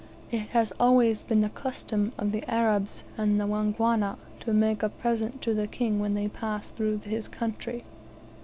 [0.31, 4.89] It has always been the custom of the Arabs and the Wangwana to make a
[4.89, 7.83] present to the King when they pass through his country.